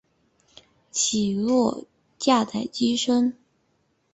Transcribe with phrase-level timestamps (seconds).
[0.89, 1.85] 起落
[2.17, 3.37] 架在机身。